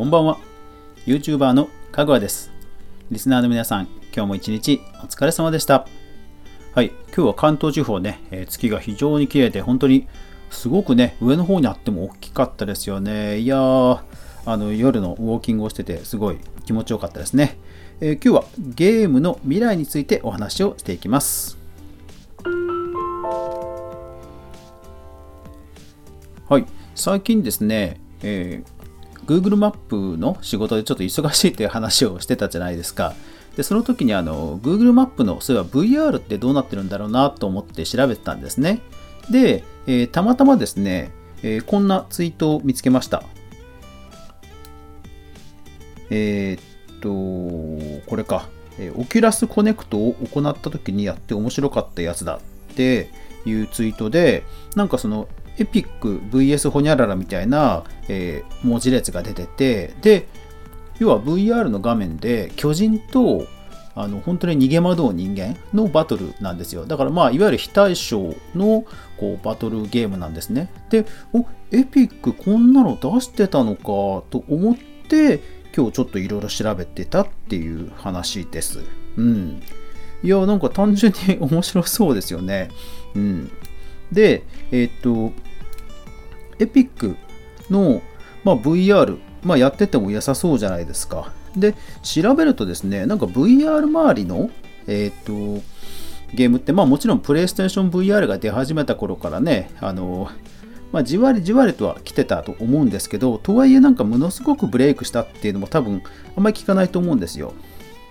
[0.00, 0.38] こんばんは。
[1.04, 2.50] YouTuber のかぐわです。
[3.10, 5.86] リスナーの皆さん今日も一日お疲れ様でした。
[6.74, 10.08] はい今日は関東地方ね、えー月が非常に綺麗で本当に
[10.48, 13.40] すごくね上の方にあっても大きかったですよね。
[13.40, 14.00] いやー
[14.46, 17.58] あの夜のウォーキングをしててすごい気持ちよかったですね、
[18.00, 21.58] えー今日はゲームの未来についてお話をしていきます。
[26.48, 26.64] はい、
[26.94, 28.79] 最近ですね、えー
[29.30, 33.14] Google マップの仕事でちょっと忙しいっていう話をしてたじゃないですか。
[33.56, 38.80] で、その時にあの Google マップのそういえば VR ってどうなってるんだろうなと思って調べてたんですね。
[39.30, 41.12] で、えーたまたまですね、
[41.44, 43.22] えーこんなツイートを見つけました。
[46.10, 48.48] えーっと、これか。
[48.96, 52.36] Oculus Connect を行った時にやって面白かったやつだ
[52.72, 53.10] って
[53.44, 54.42] いうツイートで、
[54.74, 55.28] なんかその
[55.60, 60.26] エピック VS ホニャララみたいな、えー文字列が出てて、で、
[60.98, 63.46] 要は VR の画面で巨人と
[63.94, 66.86] あの本当に逃げ惑う人間のバトルなんですよ。
[66.86, 68.84] だからまあいわゆる非対称の
[69.18, 70.70] こうバトルゲームなんですね。
[70.90, 73.84] で、おエピックこんなの出してたのか
[74.30, 74.76] と思っ
[75.08, 75.40] て
[75.76, 78.80] 今日ちょっといろいろ調べてたっていう話です。
[79.16, 79.62] うん。
[80.22, 82.70] いや、なんか単純に面白そうですよね。
[83.14, 83.50] うん。
[84.12, 85.32] で、えーっと、
[86.60, 87.16] エピック
[87.70, 88.02] の、
[88.44, 91.32] まあ、VR、まあ、やってても良さそうじゃないですか。
[91.56, 94.50] で、調べるとですね、なんか VR 周りの、
[94.86, 95.62] えーっと、
[96.34, 100.30] ゲームって、まあもちろんプレイステーション VR が出始めた頃からね、あの、
[100.92, 106.02] まあ、じわりじわりとは来てたと思うんですけど、とはいえなんかものすごくブレイクしたっていうのも多分
[106.36, 107.52] あんまり聞かないと思うんですよ。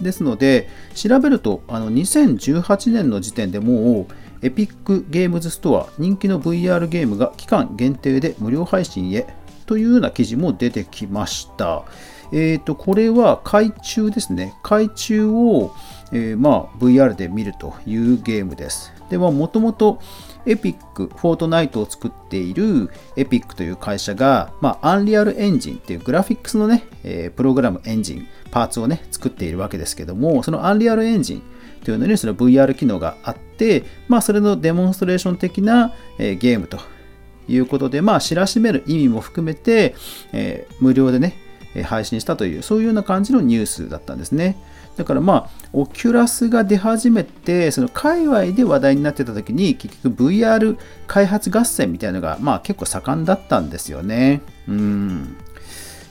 [0.00, 9.26] ですので、調べると、あの2018年の時点でもう、エピックゲームズストア、人気の VR ゲームが期間限定で無料配信へ
[9.66, 11.84] というような記事も出てきました。
[12.32, 14.54] えっ、と、これは海中ですね。
[14.62, 15.74] 海中を、
[16.12, 18.92] えーまあ、VR で見るというゲームです。
[19.10, 20.00] で、まあ、もともと
[20.46, 31.42] エピック、フォートナイトを作っているエピックという会社が、まあ、アンリアルエンジンっていうグラフィックスのね、えープログラムエンジン、パーツをね、作っているわけですけども、そのアンリアルエンジン
[31.84, 33.47] というのにその VR 機能があって、
[34.08, 36.78] まあ、それのデモンストレーション的な、えーゲームと
[37.48, 39.94] いうことで、まあ、知らしめる意味も含めて、
[40.32, 41.34] えー無料でね、
[41.84, 44.56] 配信したという、そういうような感じのニュースだったんですね。
[44.96, 50.76] だからまあ、オキュラスが出始めて、その界隈で話題になってた時に、結局 VR
[51.06, 54.42] 開発合戦みたいなのが、まあ結構盛んだったんですよね。
[54.66, 55.36] うん。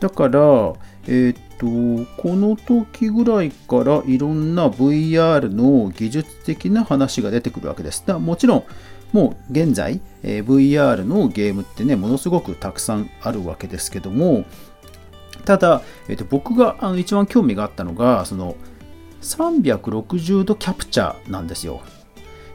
[0.00, 0.72] だから、
[1.12, 8.04] えーと、この時ぐらいからいろんな VR の技術的な話が出てくるわけです。
[8.06, 8.64] だもちろん、
[9.12, 14.44] もう現在、え VR のゲームってね、ものすごくたくさんあるわけですけども、
[15.44, 18.54] ただ、えーと僕があの一番興味があったのが、その
[19.20, 21.82] 360度キャプチャーなんですよ。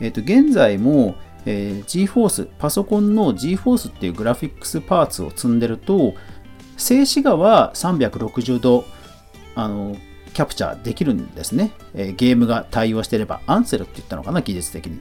[0.00, 6.14] えーと現在も、えー GForce、パソコンの GForce っていうグラフィックスパーツを積んでると、
[6.78, 8.84] 静止画は360度
[9.54, 9.96] あの
[10.32, 15.00] キャプチャーできるんですね、えゲームが対応していれば、アンセルって言ったのかな、技術的に。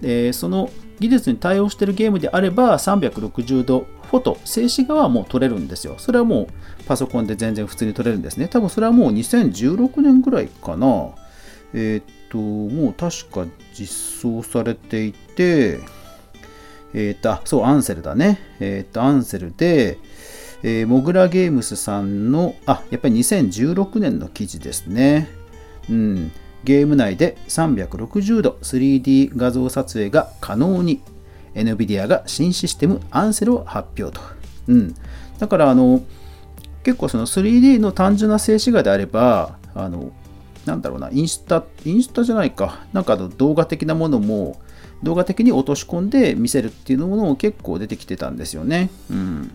[0.00, 0.68] でその
[1.00, 5.94] 技術に対応しているゲームであれば360度フォト、静止画はもう撮れるんですよ。
[5.98, 8.48] それはもうパソコンで全然普通に撮れるんですね。
[8.48, 11.10] 多分それはもう2016年ぐらいかな。
[11.74, 15.80] えーっと、もう確か実装されていて、
[16.94, 18.38] えーっと、そう、アンセルだね。
[18.60, 19.98] えーっと、アンセルで、
[20.62, 25.28] えーモグラゲームスさんの、あ、やっぱり2016年の記事ですね。
[25.88, 26.32] うん。
[26.64, 31.00] ゲーム内で360度 3D 画像撮影が可能に
[31.54, 34.20] NVIDIA が新システムアンセルを発表と。
[34.68, 34.94] うん。
[35.38, 36.02] だから、あの、
[36.82, 40.12] 結構その 3D の単純な静止画であれば、あの、
[40.64, 44.60] なんだろうな、インスタ、インスタじゃないか、なんかの動画的なものも、
[45.02, 48.90] 動画的に落とし込んで見せるっていうものも結構出てきてたんですよね。
[49.10, 49.50] うん。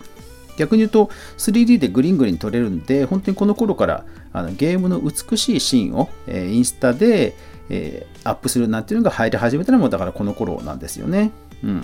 [0.58, 7.36] 逆に言うと 3D でグリングリン撮れるんで本当にこの頃からあのゲームの美しいシーンを、えーインスタで、
[7.70, 11.32] えーアップするなんていうのが入り始めたのもだからこの頃なんですよね。
[11.64, 11.84] うん。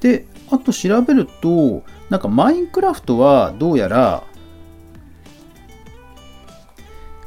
[0.00, 4.24] で、あと調べると、なんかマインクラフトはどうやら、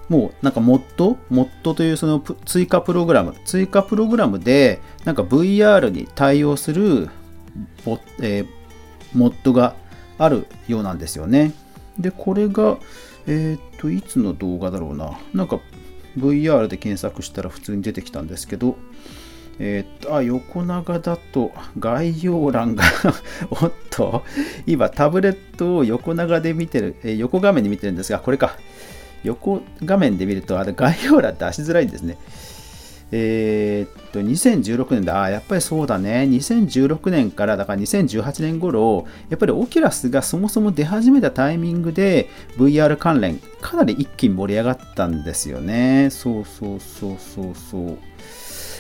[0.09, 7.09] もうなんかモッドモッドというその追加プログラム、追加プログラムで、なんか VR に対応する
[7.85, 8.63] ボ、えー
[9.15, 9.75] モッドが
[10.17, 11.53] あるようなんですよね。
[11.97, 12.77] で、これが、
[13.27, 15.19] えっ、と、いつの動画だろうな。
[15.33, 15.59] なんか
[16.17, 18.75] VR で検索したら普通に出てきたんですけど、
[19.59, 22.83] えー、っと、あ、横長だと概要欄が
[23.51, 24.23] おっと、
[24.65, 28.57] 今タブレットを横長で見てる、え、横画面で見てるんですが、これか。
[29.23, 32.17] 横画面で見ると、あれ概要欄出しづらいんですね。
[33.15, 35.21] えー、っと、2016年だ。
[35.21, 36.27] あ、やっぱりそうだね。
[36.31, 42.27] 2016年から、だから2018年頃、やっぱりオキラスがそもそも出始めたタイミングで
[42.57, 46.09] VR 関連、かなり一気に盛り上がったんですよね。
[46.09, 47.97] そうそうそうそうそう。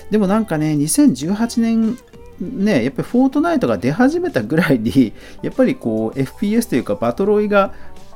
[0.09, 1.97] でもなんかね、2018年
[2.39, 5.13] ね、やっぱりフォートナイトが出始めたぐらいに、
[5.43, 7.73] やっぱりこう FPS というかバトロイが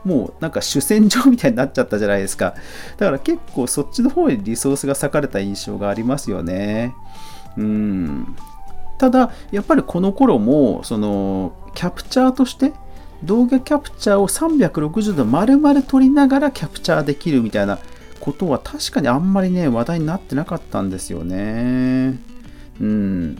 [0.07, 2.55] もうなんか主戦場みたいになっちゃったじゃないですか。
[2.97, 6.95] だから結構そっちの方にリソースが割かれた印象がありますよね。
[7.57, 8.35] うん。
[8.97, 12.73] ただ、やっぱりこの頃も、その、キャプチャーとして、
[13.23, 17.79] 動画キャプチャーを360度丸々撮りながらキャプチャーできるみたいな
[18.19, 22.19] ことは確かにあんまりね、話題になってなかったんですよね。
[22.79, 23.35] うん。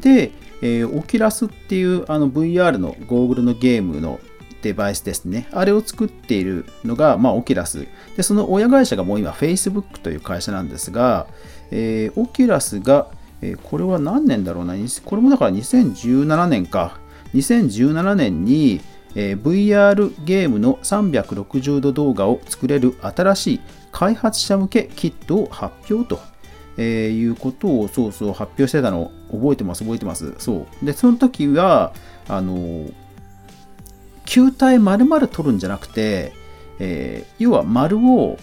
[0.00, 0.32] で、
[0.62, 4.20] えー、 Oculus っていうあの VR のゴーグルのゲームの
[4.62, 5.48] デバイスですね。
[5.52, 7.86] あれを作っているのが、まあ、 Oculus。
[8.16, 11.26] で、その親会社がもう今、Facebook という会社なんですが、
[11.70, 13.08] えー、 Oculus が、
[13.42, 14.74] えー、これは何年だろうな、
[15.04, 16.98] これもだから2017年か。
[17.34, 18.80] 2017年に、
[19.14, 23.60] えー、VR ゲームの360度動画を作れる新しい
[23.92, 26.20] 開発者向けキットを発表と、
[26.76, 31.92] えー、いうことをそうそう発表してたのを覚えてます覚えてますそうでその時は
[32.28, 32.88] あの
[34.30, 36.32] 球体丸々取るんじゃなくて、
[36.78, 38.38] えー、要は丸を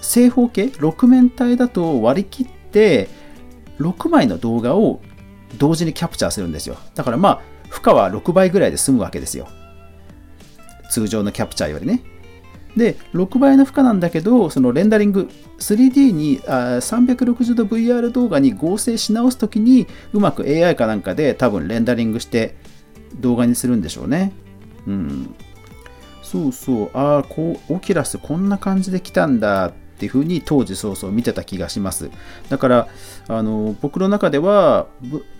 [0.00, 3.08] 正方形6面体だと割り切って
[3.78, 5.00] 6枚の動画を
[5.56, 6.76] 同時にキャプチャーするんですよ。
[6.96, 9.46] だからまあ負荷は6倍ぐらいで済むわけですよ。
[10.90, 12.02] 通常のキャプチャーよりね。
[12.76, 15.28] で6倍の負荷なんだけどそのレンダリング
[15.58, 22.56] 3D にあ360度 VR 動画に合成し直すときにうまく AI かなんかで多分レンダリングして
[23.20, 24.32] 動画にするんでしょうね。
[24.86, 25.34] うん。
[26.22, 32.10] そうそう、ああ、こう、オキュラスこんな感じで来たんだっていうふうに当時そうそう見てた気がします。
[32.48, 32.88] だから、
[33.28, 34.86] あの僕の中では、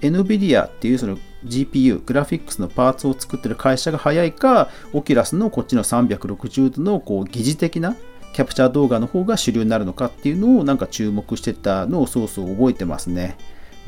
[0.01, 1.17] NVIDIA っていうその
[1.47, 7.97] GPU、グラフィックスのパーツを作ってる会社が早いか、オキュラスのこっちの360度のこう疑似的な
[8.33, 13.39] キャプチャー動画の方が主流になるのかっていうのをなんか注目してたのをそうそう覚えてますね。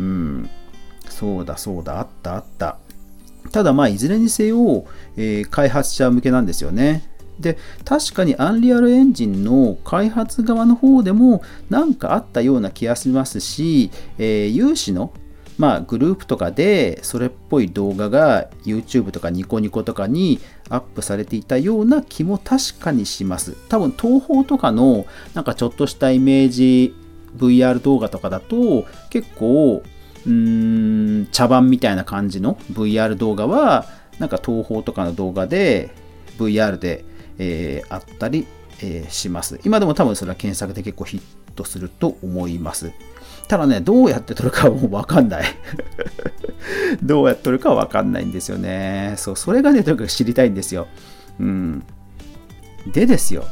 [0.00, 0.50] うん。
[1.08, 2.78] そうだそうだ、あったあった。
[3.50, 4.84] ただまあいずれにせよ、
[5.16, 7.08] えー、開発者向けなんですよね。
[7.40, 15.12] で確かにアンリアルエンジンの開発側の方でも何かあったような気がしますし、えー、有志の
[15.58, 20.40] まあ、グループとかでそれっぽい動画が YouTube とかニコニコとかに
[20.70, 23.54] アップされていたような気も確かにします。
[23.68, 25.04] 多分東宝とかの
[25.34, 26.94] なんかちょっとしたイメージ
[27.36, 29.82] VR 動画とかだと結構
[30.26, 33.86] うん茶番みたいな感じの VR 動画は
[34.18, 35.90] なんか東宝とかの動画で
[36.38, 37.04] VR で、
[37.38, 38.46] えー、あったり、
[38.80, 39.60] えー、します。
[39.64, 41.22] 今でも多分それは検索で結構ヒッ
[41.54, 42.92] トすると思います。
[43.48, 45.44] ただねどうやって撮るかはもうわかんない。
[47.02, 49.14] どうやって撮るかは わかんないんですよね。
[49.16, 50.86] そうそれがねとにかく知りたいんですよ。
[51.40, 51.84] うん。
[52.92, 53.44] でですよ。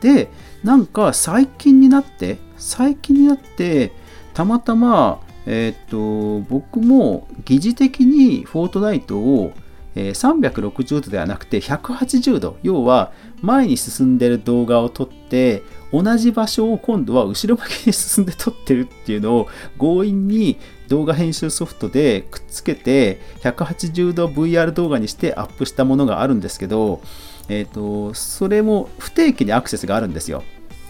[0.00, 0.30] で
[0.62, 3.92] なんか最近になって最近になって
[4.34, 5.20] たまたま
[5.50, 9.52] えっ、と、僕も疑似的にフォートナイトを、
[9.94, 27.00] え360度ではなくて180度、要は前に進んでる動画を撮って、同じ場所を今度は後ろ向きに進んで撮ってるっていうのを強引に動画編集ソフトでくっつけて180度 VR 動画にしてアップしたものがあるんですけど、
[27.48, 30.44] えっ、と、それも不定期にアクセスがあるんですよ。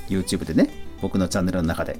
[0.08, 0.68] YouTube でね。
[1.00, 1.96] 僕のチャンネルの中で。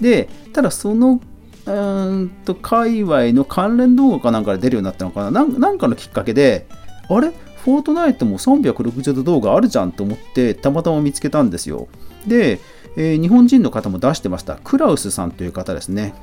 [0.00, 1.20] で、ただその
[1.66, 6.66] うんと、界隈の関連動画かなんかで出るようになったのかななんかのきっかけで、
[7.08, 7.32] あれ？
[7.64, 11.86] フォートナイトも360度動画あるじゃんと思ってたまたま見つけたんですよ。
[12.26, 12.58] で、
[12.96, 14.56] えー、日本人の方も出してました。
[14.56, 16.14] クラウスさんという方ですね。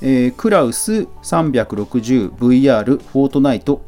[0.00, 3.82] えー、クラウス 360VR フォートナイト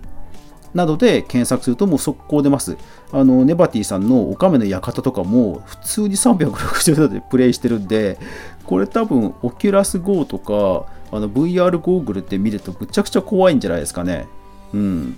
[0.75, 2.77] などで検索するともう速攻出ます。
[3.13, 8.19] あの、ネバティさんのオカメの館とかも普通に360度でプレイしてるんで、
[8.65, 14.27] これ多分、オキュラス GO とか、あの VR ゴーグルって見るとむちゃくちゃ怖いんじゃないですかね。
[14.73, 15.17] うん。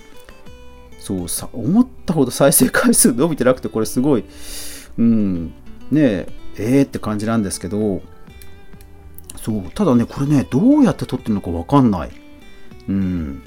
[1.01, 4.25] そうさ、思ったほど再生回数伸びてなくて、これすごい、
[4.99, 5.47] うん、
[5.91, 8.03] ねえ、えーって感じなんですけど、
[9.41, 12.11] そう、ただね、これね、どうやって撮ってるのかわかんない。
[12.89, 13.43] うん。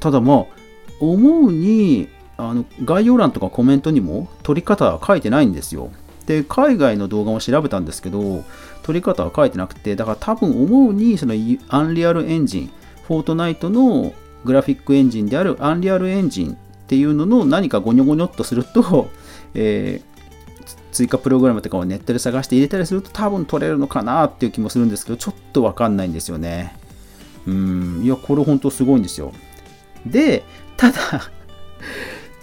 [0.00, 0.57] ただまあ、
[1.00, 5.90] 思うにあの概要欄とかコメントにも撮り方は書いてないんですよ。
[6.26, 8.44] で、海外の動画も調べたんですけど、
[8.82, 11.34] 撮り方は書いてなくて、だから多分思うに、その
[11.68, 12.70] アンリアルエンジン、
[13.06, 14.12] フォートナイトの
[14.44, 19.10] グラフィックエンジンであるアンリアルエンジンっていうのの何かゴニョゴニョっとすると、
[19.54, 26.76] えー、追加プログラムとかをネットで探して入れたりすると多分取れるのかなっていう気もするんですけど、ちょっとわかんないんですよね。
[27.46, 29.32] うん、いや、これ本当すごいんですよ。
[30.04, 30.44] で、
[30.78, 31.30] ただ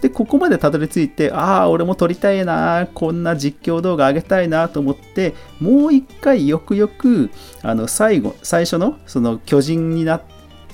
[0.02, 7.32] で、ここまでたどり着いて、ああ、俺も撮りたいな、こんな実況動画上げたいなと思って、もう一回よくよく、
[7.64, 10.22] あの、最後、最初の、その巨人にな、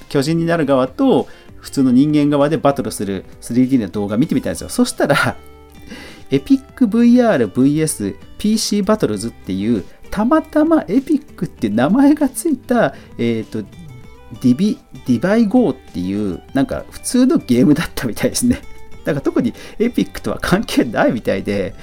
[0.09, 1.27] 巨人になる側と、
[1.61, 4.69] 普通の人間側でバトルする 3D の動画見てみたんですよ。
[4.69, 5.37] そしたら、
[6.29, 13.63] エピック VRVS PC バトルズっていう、たまたまエピックって名前がついた、えっ、ー、と、
[14.39, 18.61] ディビ、ディバイゴーっていう、なんか普通のゲームだったみたいですね。
[19.03, 21.73] だか特にエピックとは関係ないみたいで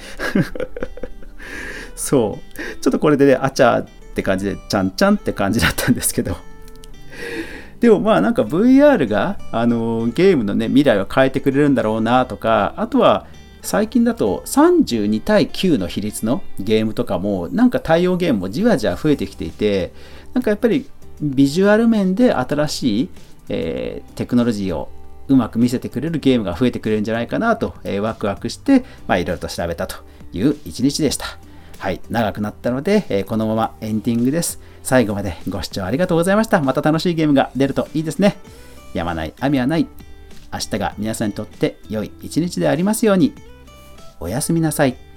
[1.95, 2.81] そう。
[2.81, 6.37] ちょっとこれでね、あちゃって感じで、ちゃんちゃんって感じだったんですけど。
[7.81, 13.27] でもまあなんか VR が、あのゲームのね、未来を変えてくれるんだろうなとか、あとは
[13.61, 19.93] 最近だと32対9の比率のゲームとかも、なんか対応ゲームもじわじわ増えてきていて、
[20.33, 20.89] なんかやっぱり
[21.21, 23.09] ビジュアル面で新しい、
[23.49, 24.89] えー、テクノロジーを
[25.27, 29.97] うまく見せてくれるゲームが増えてくれるんじゃないかなと、えー、ワクワクして、まあ、いろいろと調べたと
[30.33, 31.25] いう一日でした。
[31.77, 34.59] はい、長くなったので、えー、このままエンディングです。
[34.83, 36.61] 最後までご視聴ありがとうございました。
[36.61, 38.37] また楽しいゲームが出るといいですね。
[38.93, 39.87] やまない、雨はない。
[40.51, 43.33] 明日が皆さんにとって良い一日でありますように。
[44.19, 45.08] おやすみなさい。